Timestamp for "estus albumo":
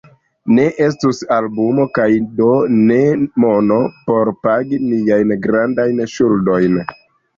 0.85-1.83